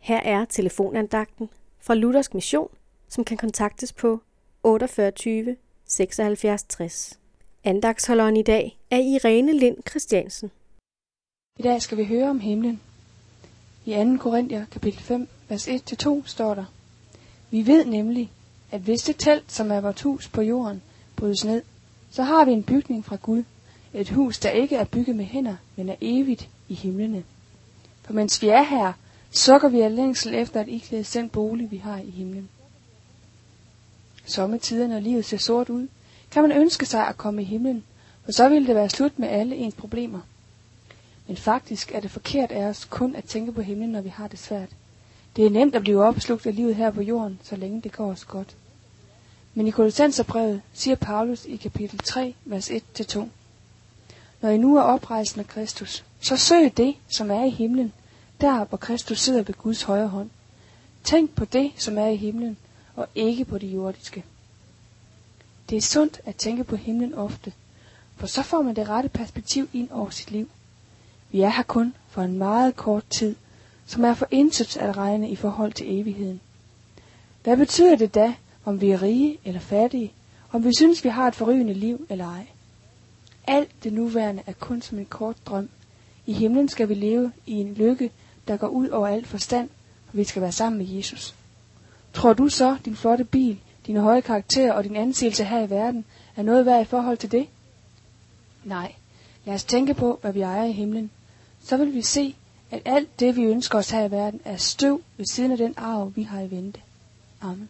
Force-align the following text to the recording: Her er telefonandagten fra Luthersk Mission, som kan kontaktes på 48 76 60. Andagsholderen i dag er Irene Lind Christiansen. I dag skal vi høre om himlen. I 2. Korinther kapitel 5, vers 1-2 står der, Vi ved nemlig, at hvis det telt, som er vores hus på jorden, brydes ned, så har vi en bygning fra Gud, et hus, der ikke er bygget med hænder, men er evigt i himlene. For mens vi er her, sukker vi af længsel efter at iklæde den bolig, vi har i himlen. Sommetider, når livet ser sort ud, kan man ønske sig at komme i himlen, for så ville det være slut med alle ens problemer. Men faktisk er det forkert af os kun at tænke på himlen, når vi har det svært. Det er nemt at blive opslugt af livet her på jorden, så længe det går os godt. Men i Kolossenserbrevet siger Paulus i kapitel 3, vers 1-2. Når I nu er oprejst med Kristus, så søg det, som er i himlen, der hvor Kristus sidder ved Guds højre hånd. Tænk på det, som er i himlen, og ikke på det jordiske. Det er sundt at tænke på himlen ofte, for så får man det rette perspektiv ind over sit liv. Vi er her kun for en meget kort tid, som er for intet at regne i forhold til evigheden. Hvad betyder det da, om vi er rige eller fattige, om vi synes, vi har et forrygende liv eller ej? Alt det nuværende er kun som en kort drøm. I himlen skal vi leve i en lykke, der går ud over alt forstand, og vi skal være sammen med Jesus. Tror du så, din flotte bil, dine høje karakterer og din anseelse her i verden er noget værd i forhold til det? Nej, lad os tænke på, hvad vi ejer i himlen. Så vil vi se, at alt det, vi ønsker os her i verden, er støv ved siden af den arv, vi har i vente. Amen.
Her 0.00 0.20
er 0.20 0.44
telefonandagten 0.44 1.48
fra 1.80 1.94
Luthersk 1.94 2.34
Mission, 2.34 2.68
som 3.08 3.24
kan 3.24 3.36
kontaktes 3.36 3.92
på 3.92 4.20
48 4.62 5.56
76 5.84 6.62
60. 6.62 7.18
Andagsholderen 7.64 8.36
i 8.36 8.42
dag 8.42 8.78
er 8.90 8.96
Irene 8.96 9.52
Lind 9.52 9.76
Christiansen. 9.88 10.50
I 11.58 11.62
dag 11.62 11.82
skal 11.82 11.98
vi 11.98 12.04
høre 12.04 12.30
om 12.30 12.40
himlen. 12.40 12.80
I 13.84 13.94
2. 13.94 14.16
Korinther 14.18 14.64
kapitel 14.70 15.00
5, 15.00 15.28
vers 15.48 15.68
1-2 15.68 16.26
står 16.26 16.54
der, 16.54 16.64
Vi 17.50 17.66
ved 17.66 17.84
nemlig, 17.84 18.30
at 18.70 18.80
hvis 18.80 19.02
det 19.02 19.16
telt, 19.18 19.52
som 19.52 19.70
er 19.70 19.80
vores 19.80 20.02
hus 20.02 20.28
på 20.28 20.42
jorden, 20.42 20.82
brydes 21.16 21.44
ned, 21.44 21.62
så 22.10 22.22
har 22.22 22.44
vi 22.44 22.52
en 22.52 22.62
bygning 22.62 23.04
fra 23.04 23.16
Gud, 23.22 23.44
et 23.94 24.10
hus, 24.10 24.38
der 24.38 24.50
ikke 24.50 24.76
er 24.76 24.84
bygget 24.84 25.16
med 25.16 25.24
hænder, 25.24 25.56
men 25.76 25.88
er 25.88 25.96
evigt 26.00 26.48
i 26.68 26.74
himlene. 26.74 27.24
For 28.02 28.12
mens 28.12 28.42
vi 28.42 28.48
er 28.48 28.62
her, 28.62 28.92
sukker 29.30 29.68
vi 29.68 29.80
af 29.80 29.96
længsel 29.96 30.34
efter 30.34 30.60
at 30.60 30.68
iklæde 30.68 31.04
den 31.04 31.28
bolig, 31.28 31.70
vi 31.70 31.76
har 31.76 31.98
i 31.98 32.10
himlen. 32.10 32.48
Sommetider, 34.24 34.86
når 34.86 35.00
livet 35.00 35.24
ser 35.24 35.36
sort 35.36 35.68
ud, 35.68 35.88
kan 36.30 36.42
man 36.42 36.52
ønske 36.52 36.86
sig 36.86 37.06
at 37.06 37.16
komme 37.16 37.42
i 37.42 37.44
himlen, 37.44 37.84
for 38.24 38.32
så 38.32 38.48
ville 38.48 38.66
det 38.68 38.74
være 38.74 38.90
slut 38.90 39.18
med 39.18 39.28
alle 39.28 39.56
ens 39.56 39.74
problemer. 39.74 40.20
Men 41.26 41.36
faktisk 41.36 41.92
er 41.94 42.00
det 42.00 42.10
forkert 42.10 42.50
af 42.52 42.64
os 42.64 42.84
kun 42.84 43.14
at 43.14 43.24
tænke 43.24 43.52
på 43.52 43.62
himlen, 43.62 43.90
når 43.90 44.00
vi 44.00 44.08
har 44.08 44.28
det 44.28 44.38
svært. 44.38 44.68
Det 45.36 45.46
er 45.46 45.50
nemt 45.50 45.74
at 45.74 45.82
blive 45.82 46.04
opslugt 46.04 46.46
af 46.46 46.56
livet 46.56 46.74
her 46.74 46.90
på 46.90 47.02
jorden, 47.02 47.38
så 47.42 47.56
længe 47.56 47.80
det 47.80 47.92
går 47.92 48.10
os 48.10 48.24
godt. 48.24 48.56
Men 49.54 49.66
i 49.66 49.70
Kolossenserbrevet 49.70 50.62
siger 50.72 50.96
Paulus 50.96 51.44
i 51.44 51.56
kapitel 51.56 51.98
3, 51.98 52.34
vers 52.44 52.70
1-2. 52.70 53.24
Når 54.40 54.48
I 54.48 54.56
nu 54.56 54.76
er 54.76 54.82
oprejst 54.82 55.36
med 55.36 55.44
Kristus, 55.44 56.04
så 56.20 56.36
søg 56.36 56.76
det, 56.76 56.94
som 57.08 57.30
er 57.30 57.44
i 57.44 57.50
himlen, 57.50 57.92
der 58.40 58.64
hvor 58.64 58.78
Kristus 58.78 59.20
sidder 59.20 59.42
ved 59.42 59.54
Guds 59.54 59.82
højre 59.82 60.08
hånd. 60.08 60.30
Tænk 61.04 61.34
på 61.34 61.44
det, 61.44 61.72
som 61.76 61.98
er 61.98 62.06
i 62.06 62.16
himlen, 62.16 62.56
og 62.96 63.08
ikke 63.14 63.44
på 63.44 63.58
det 63.58 63.66
jordiske. 63.74 64.24
Det 65.70 65.76
er 65.76 65.80
sundt 65.80 66.20
at 66.24 66.36
tænke 66.36 66.64
på 66.64 66.76
himlen 66.76 67.14
ofte, 67.14 67.52
for 68.16 68.26
så 68.26 68.42
får 68.42 68.62
man 68.62 68.76
det 68.76 68.88
rette 68.88 69.08
perspektiv 69.08 69.68
ind 69.72 69.90
over 69.90 70.10
sit 70.10 70.30
liv. 70.30 70.48
Vi 71.30 71.40
er 71.40 71.48
her 71.48 71.62
kun 71.62 71.94
for 72.08 72.22
en 72.22 72.38
meget 72.38 72.76
kort 72.76 73.04
tid, 73.10 73.34
som 73.86 74.04
er 74.04 74.14
for 74.14 74.26
intet 74.30 74.76
at 74.76 74.96
regne 74.96 75.30
i 75.30 75.36
forhold 75.36 75.72
til 75.72 76.00
evigheden. 76.00 76.40
Hvad 77.42 77.56
betyder 77.56 77.96
det 77.96 78.14
da, 78.14 78.34
om 78.64 78.80
vi 78.80 78.90
er 78.90 79.02
rige 79.02 79.38
eller 79.44 79.60
fattige, 79.60 80.12
om 80.52 80.64
vi 80.64 80.70
synes, 80.76 81.04
vi 81.04 81.08
har 81.08 81.28
et 81.28 81.34
forrygende 81.34 81.74
liv 81.74 82.06
eller 82.08 82.26
ej? 82.26 82.46
Alt 83.46 83.84
det 83.84 83.92
nuværende 83.92 84.42
er 84.46 84.52
kun 84.52 84.82
som 84.82 84.98
en 84.98 85.06
kort 85.06 85.36
drøm. 85.46 85.68
I 86.26 86.32
himlen 86.32 86.68
skal 86.68 86.88
vi 86.88 86.94
leve 86.94 87.32
i 87.46 87.52
en 87.52 87.74
lykke, 87.74 88.10
der 88.50 88.56
går 88.56 88.68
ud 88.68 88.88
over 88.88 89.08
alt 89.08 89.26
forstand, 89.26 89.68
og 90.06 90.18
vi 90.18 90.24
skal 90.24 90.42
være 90.42 90.52
sammen 90.52 90.78
med 90.78 90.86
Jesus. 90.86 91.34
Tror 92.12 92.32
du 92.32 92.48
så, 92.48 92.76
din 92.84 92.96
flotte 92.96 93.24
bil, 93.24 93.60
dine 93.86 94.00
høje 94.00 94.20
karakterer 94.20 94.72
og 94.72 94.84
din 94.84 94.96
anseelse 94.96 95.44
her 95.44 95.60
i 95.60 95.70
verden 95.70 96.04
er 96.36 96.42
noget 96.42 96.66
værd 96.66 96.82
i 96.82 96.84
forhold 96.84 97.16
til 97.16 97.32
det? 97.32 97.46
Nej, 98.64 98.94
lad 99.44 99.54
os 99.54 99.64
tænke 99.64 99.94
på, 99.94 100.18
hvad 100.20 100.32
vi 100.32 100.40
ejer 100.40 100.64
i 100.64 100.72
himlen. 100.72 101.10
Så 101.64 101.76
vil 101.76 101.94
vi 101.94 102.02
se, 102.02 102.36
at 102.70 102.82
alt 102.84 103.20
det, 103.20 103.36
vi 103.36 103.42
ønsker 103.42 103.78
os 103.78 103.90
her 103.90 104.04
i 104.04 104.10
verden, 104.10 104.40
er 104.44 104.56
støv 104.56 105.00
ved 105.16 105.26
siden 105.26 105.52
af 105.52 105.58
den 105.58 105.74
arv, 105.76 106.12
vi 106.16 106.22
har 106.22 106.40
i 106.40 106.50
vente. 106.50 106.80
Amen. 107.40 107.68